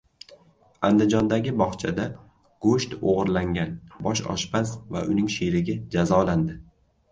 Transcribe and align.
Andijondagi 0.87 1.53
bog‘chada 1.59 2.07
go‘sht 2.67 2.97
o‘g‘irlagan 3.13 3.77
bosh 4.09 4.25
oshpaz 4.37 4.75
va 4.97 5.07
uning 5.15 5.33
sherigi 5.37 5.79
jazolandi 5.99 6.61